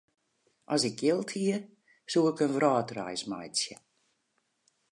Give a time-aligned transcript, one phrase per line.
[0.73, 1.57] As ik jild hie,
[2.11, 3.75] soe ik in wrâldreis meitsje.